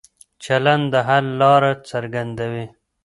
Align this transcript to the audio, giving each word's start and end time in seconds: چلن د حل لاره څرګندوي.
چلن 0.43 0.81
د 0.91 0.93
حل 1.07 1.25
لاره 1.41 1.71
څرګندوي. 1.89 2.65